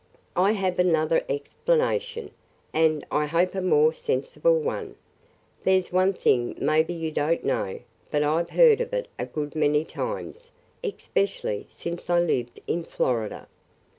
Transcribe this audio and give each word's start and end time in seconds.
I 0.35 0.53
have 0.53 0.79
another 0.79 1.23
explanation 1.29 2.31
and, 2.73 3.05
I 3.11 3.27
hope 3.27 3.53
a 3.53 3.61
more 3.61 3.93
sensible 3.93 4.57
one. 4.57 4.95
"There 5.63 5.79
's 5.79 5.93
one 5.93 6.13
thing 6.13 6.55
maybe 6.57 6.91
you 6.91 7.11
don't 7.11 7.45
know, 7.45 7.81
but 8.09 8.23
I 8.23 8.41
've 8.41 8.49
heard 8.49 8.81
of 8.81 8.93
it 8.93 9.09
a 9.19 9.27
good 9.27 9.55
many 9.55 9.85
times, 9.85 10.49
especially 10.83 11.65
since 11.67 12.09
I 12.09 12.19
lived 12.19 12.59
in 12.65 12.83
Florida. 12.83 13.47